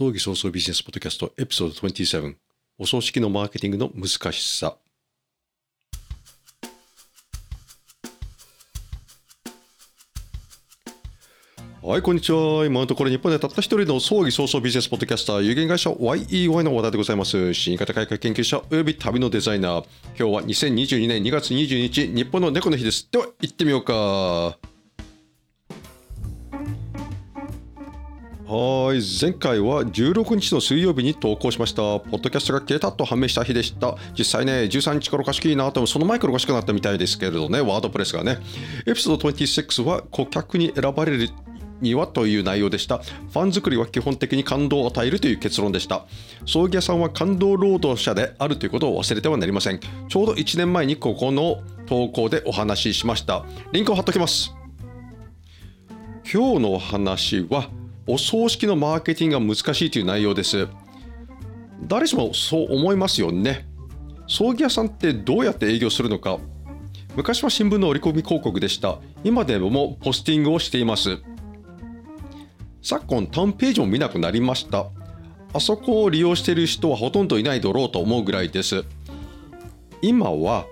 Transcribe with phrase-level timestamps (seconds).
[0.00, 2.34] 葬儀早々ビジネスポッドキャストエピソード27
[2.78, 4.78] お葬式のマーケティングの難しさ
[11.82, 12.64] はい、こんにちは。
[12.64, 17.52] 今のところ日本でたった一人の葬儀早々ビジネスポッドキャスター、有限会社 YEY の話題でございます。
[17.52, 19.84] 新型改革研究者および旅のデザイナー。
[20.18, 23.06] 今日は2022年2月22日、日本の猫の日です。
[23.10, 24.69] では、行ってみようか。
[28.52, 31.82] はい前回は16日の水曜日に投稿しました。
[32.00, 33.96] ポッドキャストが消えたと判明した日でした。
[34.18, 37.60] 実際ね13日からおかしいいなとその前からおかしくなったみたいですけれどね。
[37.60, 38.38] ワードプレスがね。
[38.88, 41.28] エピソード26は顧客に選ばれる
[41.80, 42.98] にはという内容でした。
[42.98, 46.06] ファン作りは基本的に感動を与えるという結論でした。
[46.44, 49.78] 葬儀屋さんは感動労働者であるということを忘れてはなりません。
[49.78, 53.44] ちょうど1年前にここの投稿でお話ししました。
[53.70, 54.52] リンクを貼っておきます。
[56.32, 57.70] 今日のお話は
[58.10, 60.66] お葬式のマーケティングが難しいという内容です。
[61.86, 63.68] 誰しもそう思いますよね。
[64.26, 66.38] 葬儀屋さんってどうやって営業するのか。
[67.14, 68.98] 昔は新聞の折り込み広告でした。
[69.22, 71.18] 今でもポスティングをしています。
[72.82, 74.86] 昨今タウンページも見なくなりました。
[75.52, 78.84] あそこを利用している人はほとんどいないだろうと思うぐらいです。
[80.02, 80.66] 今は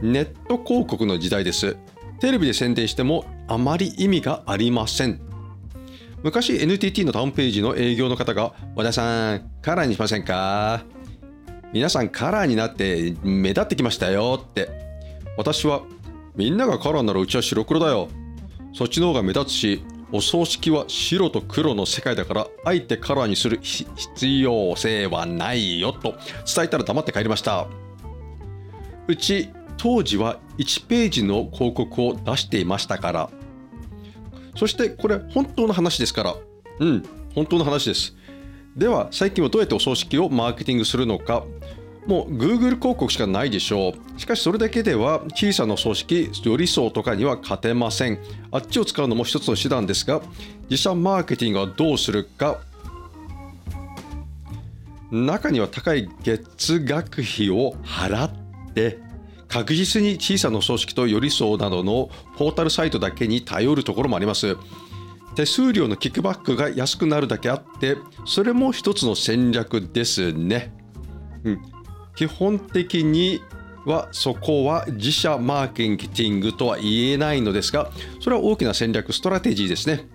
[0.00, 1.76] ネット広告の時代です。
[2.20, 5.31] テレビで宣伝してもあまり意味がありません。
[6.22, 10.84] 昔 NTT のタウンページの営業の方が和田さんカラーにしませんか？
[11.72, 14.70] 皆さんカラーになって目立ってきましたよって。
[15.36, 15.82] 私は
[16.36, 18.08] みんながカラーならうちは白黒だよ。
[18.74, 26.14] そっちの方が目立つしお葬式は白と黒の世界だからあえてカラーにする必要性はないよと
[26.54, 27.66] 伝えたら黙って帰りました。
[29.08, 29.48] うち
[29.78, 33.30] 当時は1ページの広告を出していましたから
[34.56, 36.36] そしてこれ本当の話ですから
[36.80, 37.02] うん。
[37.34, 38.14] 本当の話です。
[38.76, 41.44] では最近はどうやってお葬式をマーケティングするのか。
[42.06, 44.20] もう Google 広告しかないでしょう。
[44.20, 48.18] しかしそれだけでは小さな葬式よりそうとかには勝てません。
[48.50, 50.20] あっちを使うのも一つの手段ですが
[50.68, 52.60] 自社マーケティングはどうするか。
[55.10, 58.98] 中には高い月額費を払って
[59.52, 62.08] 確実に小さな葬式と寄り添うなどの
[62.38, 64.56] ポータルサイトだけに頼るところもあります。
[65.34, 70.74] 手数料のキックバックが安くなるだけあってそれも一つの戦略ですね、
[71.44, 71.62] うん、
[72.14, 73.40] 基本的に
[73.86, 80.06] はそこは自社マーケティングとは言えないのですがそれは大きな戦略ストラテジーですね。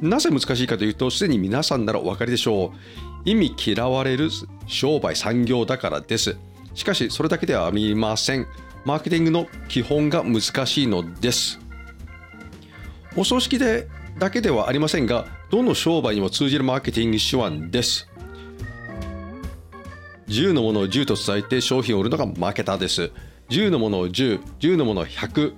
[0.00, 2.78] なぜ難しいかというとすでに皆さんならお分かりでしょう。
[3.24, 4.28] 意味嫌われる
[4.66, 6.36] 商売産業だからです。
[6.74, 8.46] しかしそれだけではありません。
[8.86, 11.58] マーケティングの基本が難しいのです。
[13.16, 18.08] お葬式でだけではありませんがどの商売にも通じるマーケティング手腕です。
[20.28, 23.10] 10のものを10と伝えて商品を売るのがマーケターです。
[23.48, 25.54] 10のものを10、10のものを100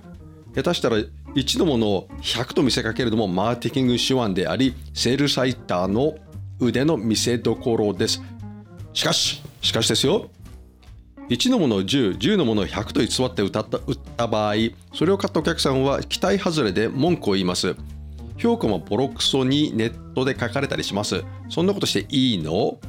[0.55, 6.15] 下手したら1のものを100と見せかけるのもマーケティング手腕でありセールサイターの
[6.59, 8.23] 腕の見せ所です。
[8.93, 10.31] しかししかしですよ。
[11.29, 14.55] 1のものを10、10のものを100と偽って歌った売った場合、
[14.93, 17.75] それを買ったお客さんは期待外れで文句を言います。
[18.37, 21.23] 評価もボロクソにネットで書かれたりします。
[21.49, 22.79] そんなことしていいの？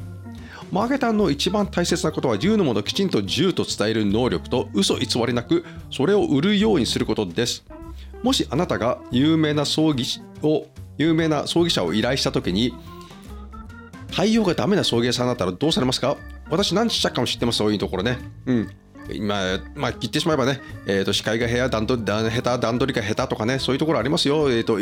[0.71, 7.65] マーケターの一番大切なことは10のものをきちんと10と伝える能力と嘘偽りなくそれを売るようにすることです。
[8.23, 10.05] もしあなたが有名な葬儀
[10.41, 12.73] を有名な葬儀者を依頼した時に
[14.15, 16.15] 対応がダメな葬儀屋さんだったらどうされますか？
[16.51, 18.19] 私何したかも知ってます、そういうところね。
[18.45, 18.69] うん。
[19.13, 24.51] 今、まあ、言ってしまえばね、えーと、司会が部屋段取り下手、段取りが下手とかね、そういうところありますよ。
[24.51, 24.77] えーと、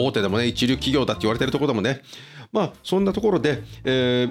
[0.00, 2.02] 大手でもね、一流企業だって言われてるところでもね。
[2.52, 4.28] まあ、そんなところで、え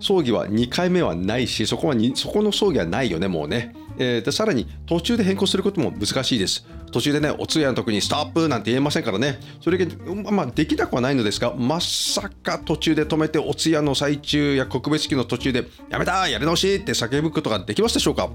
[0.00, 3.74] 葬儀は2回目はないし、そこはそこの葬儀はないよね、もうね。
[4.02, 6.66] えー、でさらに途中で変更することも難しいです。
[6.90, 9.86] 途中でね、お通夜の時にストップなんて言えませんからね、それが、
[10.32, 18.30] まあ、できなくはないのですが、まさか途中で止めて、お通夜の最中や告別式の途中で、やめたやり直しって叫ぶことができますでしょうか？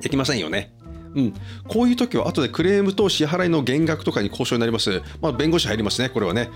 [0.00, 0.74] できませんよね。
[1.14, 1.34] うん、
[1.68, 5.02] こういう時は後でクレームと支払いの減額とかに交渉になります。
[5.22, 6.50] まあ、弁護士入りますね、これはね。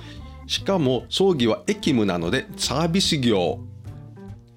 [0.49, 3.61] しかも、葬儀は役務なので、サービス業。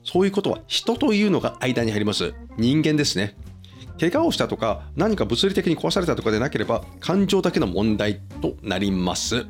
[0.04, 2.34] そういうことは人というのが間に入ります。
[2.58, 3.38] 人間ですね。
[4.00, 9.46] 怪我をしたとか何か物理的に壊されたとかでなければ感情だけの問題となります。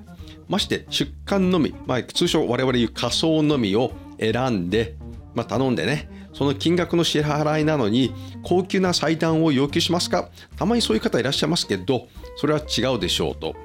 [0.48, 4.96] まして出棺のみ、まあ、通称我々言う仮想のみを選んで、
[5.36, 8.14] まあ、頼んでねその金額の支払いなのに
[8.44, 10.30] 高級な祭壇を要求しますか？
[10.56, 12.08] たまにそういう方いらっしゃいますけど
[12.38, 13.56] それは違うでしょうと。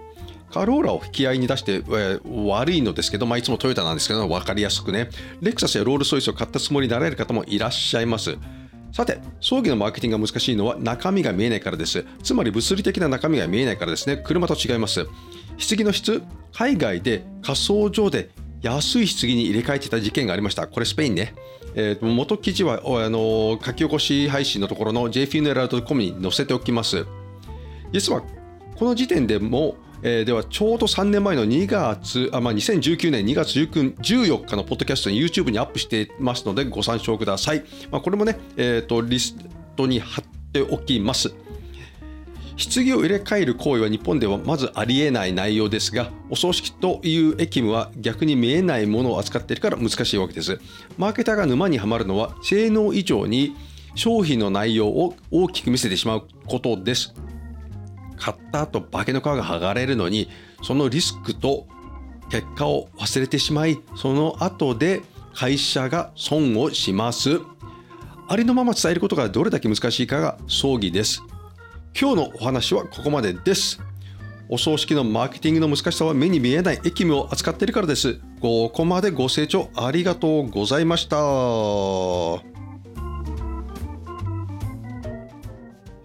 [0.50, 5.08] カローラを引き合いに出して、えー、悪いのですけど、まあ、いつもトヨタなんですけど、分かりやすくね、
[5.40, 8.37] レクサスやロールスロイスを買ったつもりになられる方もいらっしゃいます。
[8.92, 12.04] さて、葬儀のマーケティングが難しいのは中身が見えないからです。
[12.22, 14.18] つまり物理的な中身が見えないからですね。
[14.18, 15.06] 車と違います。
[15.06, 16.22] 棺の質、
[16.52, 18.28] 海外で火葬場で
[18.60, 20.66] 安い棺に入れ替えてた事件がありました。
[20.66, 21.34] これスペインね。
[21.74, 27.06] えー、元記事はあの書き起こし配信のところの jfuneral.com に載せておきます。
[27.92, 28.22] 実は
[28.76, 37.64] この時点でも、えー、ではちょうど3年前の2月、あまあ、2019年2月14日のポッドキャストに YouTube にアップしていますのでご参照ください。
[37.90, 39.37] まあ、これもね、えーと、リス
[39.76, 41.32] トに貼っておきます。
[42.56, 50.60] 棺を入れ替える行為は日本ではまずありえない内容ですが、お葬式という役務は逆に見えないものを扱っているから難しいわけです。
[50.98, 53.56] マーケターが沼にはまるのは、性能以上に
[53.94, 57.14] 商品の内容を大きく見せてしまうことです。
[58.22, 60.28] 買った後化けの皮が剥がれるのに
[60.62, 61.66] そのリスクと
[62.30, 65.02] 結果を忘れてしまいその後で
[65.34, 67.40] 会社が損をします。
[68.28, 71.22] ありのまま伝えることがどれだけ難しいかが葬儀です。
[71.98, 73.80] 今日のお話はここまでです。
[74.48, 78.20] お葬式のマーケティングの難しさは目に見えない役務を扱っているからです。
[78.40, 81.16] ここまでご清聴ありがとうございました。
[81.16, 82.42] は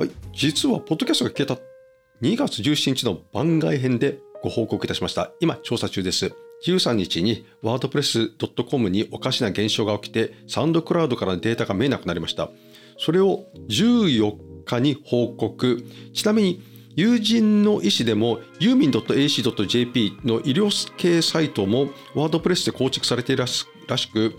[0.02, 1.77] い、実はポッドキャストが消えた
[2.22, 5.31] 2月17日の番外編でご報告いたしました。
[5.40, 6.34] 今、調査中です。
[6.66, 12.50] 13日にワードプレス .com におかしな現象が起きて、サウンドクラウドからデータが見えなくなりました。
[12.98, 15.86] それを14日に報告。
[16.12, 16.64] ちなみに、
[16.96, 23.46] 友人の医師でもユーミン .ac.jp の医療系サイトもワードプレスで構築されている
[23.88, 24.34] らしく、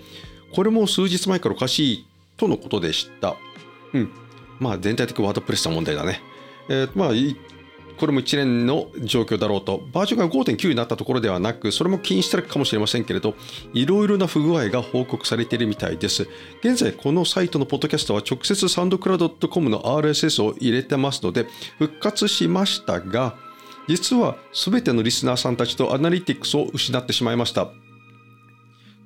[0.53, 3.37] これも数日前からおかしいとのことでした。
[3.93, 4.11] うん。
[4.59, 6.21] まあ全体的ワードプレスの問題だね。
[6.69, 7.13] えー、まあ
[7.99, 13.35] これも一連の状況だろうと、バージョンが5.9になったところではなく、それも気にしてるかもしれませんけれど、
[13.75, 16.29] いろいろな不具合が報告されているみたいです。
[16.63, 21.47] 現在、このサイトのポッドキャストは直接サンドクラウド .com の RSS を入れてますので、
[21.79, 23.37] 復活しましたが、
[23.89, 27.73] 実は全てのリスナーさんたちとアナリティクスを失ってしまいました。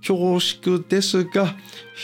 [0.06, 1.54] 恐縮ですが、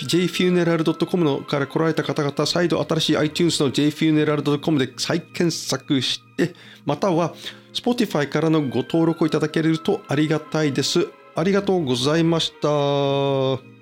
[0.07, 6.55] jfuneral.com のから来られた方々、再度新しい iTunes の jfuneral.com で再検索して、
[6.87, 7.35] または
[7.75, 11.09] Spotify からのご登録をいただけるとありがたいです。
[11.35, 13.78] ありがとうございました。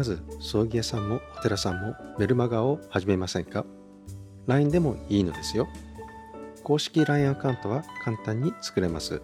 [0.00, 3.66] まず葬儀屋さんもお寺さんもメルマガを始めませんか
[4.46, 5.68] ?LINE でもいいのですよ。
[6.64, 9.20] 公式 LINE アカウントは簡単に作れます。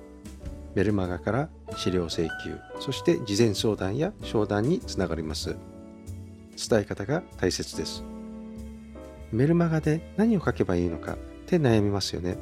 [0.74, 5.56] メルマガから資料請求、そして事前相談や商談につながります。
[6.68, 8.04] 伝え方が大切です。
[9.32, 12.36] メルマガで何を書けばいいのかって悩みますよね。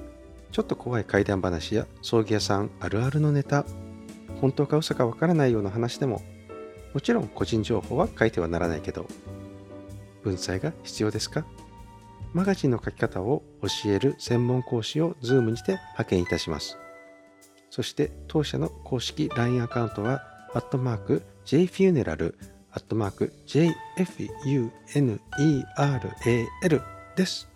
[0.50, 3.64] ちょっと怖い怪談話や葬儀屋さんあるあるのネタ、
[4.40, 6.20] 本当か嘘かわからないような話でも
[6.94, 9.06] もちろん個人情報は書いてはならないけど、
[10.22, 11.44] 文才が必要ですか？
[12.32, 16.78] マガジンの書き方を教える専門講師を Zoom にて派遣いたします。
[17.70, 20.22] そして当社の公式 LINE アカウントは、
[20.54, 22.34] アットマーク JFUNERAL、
[22.70, 25.20] アットマーク JFUNERAL
[27.16, 27.48] です。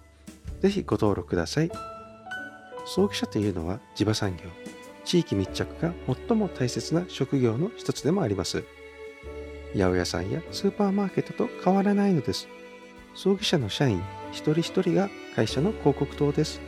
[0.60, 1.70] ぜひご登録ください。
[2.86, 4.42] 葬儀社というのは地場産業、
[5.04, 8.64] 地域密着が最も大切な職業の一つでもあります。
[9.74, 12.48] 八百屋さんやスーパーマーケットと変わらないのです。
[13.14, 16.60] 葬儀社の社員一人一人が会社の広告塔です。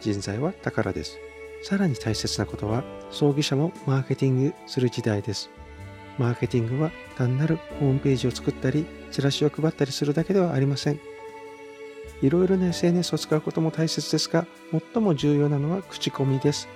[0.00, 1.18] 人材は宝です。
[1.62, 5.50] さらに大切なことは、葬儀社もマーケティングする時代です。
[6.18, 11.00] マーケティングは単なるホームページを作ったり、チラシを配ったりするだけではありません。
[12.22, 16.68] いろいろな SNS を使うことも大切ですが、最も重要なのは口コミです。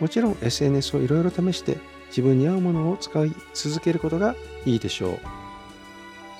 [0.00, 4.34] もちろん SNS をいろいろ試して自分に合うものを使い続けることが
[4.64, 5.18] いいでしょう。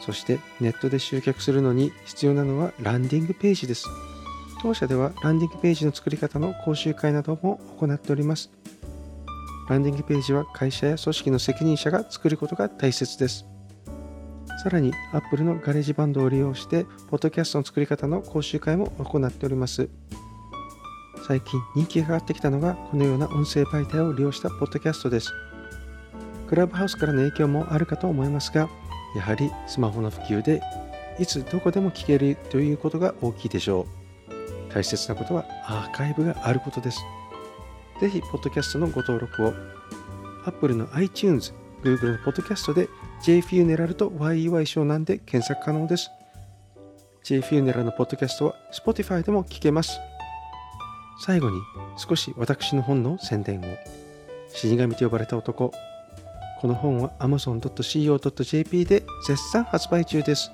[0.00, 3.86] そしてネットで集客するのに必要なのはランディングページです。
[4.62, 8.50] 当社ではランディングページの作り方の講習会なども行っております。
[9.68, 13.44] ランディングページは会社や組織の責任者が作ることが大切です。
[14.62, 19.88] さらに Apple の GarageBand を利用して、ポッドキャストの作り方の講習会も行っております。
[21.26, 25.32] 最近人気が上がってきたのがこのような音声媒体を利用したポッドキャストです。
[26.46, 28.68] クラブハウスからの影響もあるかと思いますが、
[29.14, 30.62] やはりスマホの普及で
[31.18, 33.86] いつどこでも聞けるということが大きいでしょ
[34.68, 34.72] う。
[34.72, 37.00] 大切なことはアーカイブがあることです。
[38.00, 39.54] ぜひ、ポッドキャストのご登録を
[40.44, 42.88] Apple の iTunes、Google のポッドキャストで
[43.22, 46.10] J フューネラルと YEY 湘南で検索可能です。
[47.24, 49.98] J フューネラルのポッドキャストは Spotify でも聞けます。
[51.18, 51.58] 最後に
[51.96, 53.64] 少し私の本の宣伝を。
[54.48, 55.72] 死神と呼ばれた男。
[56.60, 60.50] この本は amazon.co.jp で絶賛発売中です。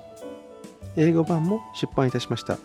[0.97, 2.57] 英語版も出版いたしました。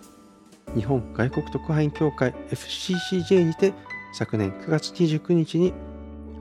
[0.74, 3.72] 日本外国特派員協会 FCCJ にて
[4.12, 5.72] 昨年9月29日に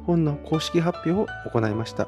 [0.05, 2.07] 本の公式発表を行いました。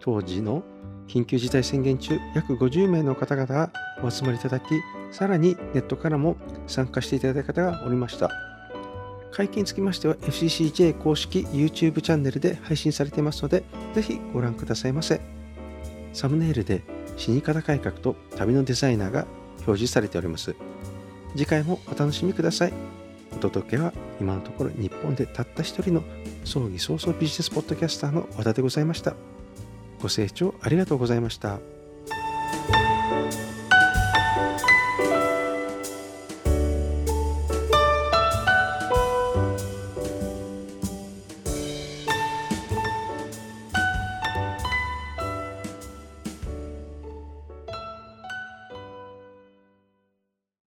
[0.00, 0.62] 当時の
[1.08, 3.70] 緊急事態宣言中、約50名の方々が
[4.02, 4.64] お集まりいただき、
[5.12, 8.55] さらにネットからも参加していただいた方がおりました。
[9.36, 13.64] 会見につきましては FCCJ 公式 YouTube チャンネルで配信されていますので、
[13.94, 15.20] ぜひご覧くださいませ。
[16.14, 16.82] サムネイルで
[17.18, 19.26] 死に方改革と旅のデザイナーが
[19.66, 20.56] 表示されております。
[21.32, 22.72] 次回もお楽しみください。
[23.34, 26.02] お届けは今のところ日本でたった一人の
[26.44, 29.16] 葬儀早々ビジネスポッドキャスターの和田でございました。
[30.00, 31.75] ご清聴ありがとうございました。